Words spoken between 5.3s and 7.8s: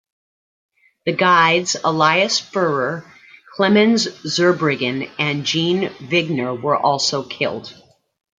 Jean Vuignier were also killed.